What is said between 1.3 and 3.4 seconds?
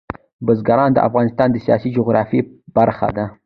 د سیاسي جغرافیه برخه ده.